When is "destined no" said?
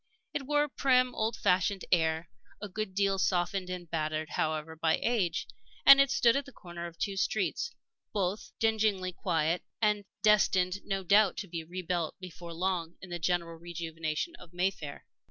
10.23-11.03